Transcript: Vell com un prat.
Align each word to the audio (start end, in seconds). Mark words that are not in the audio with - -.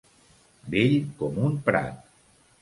Vell 0.75 0.95
com 1.19 1.37
un 1.49 1.61
prat. 1.69 2.03